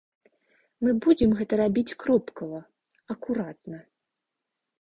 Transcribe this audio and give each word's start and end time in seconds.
Мы 0.85 0.93
будзем 1.05 1.35
гэта 1.41 1.53
рабіць 1.61 1.95
кропкава, 2.05 2.59
акуратна. 3.15 3.77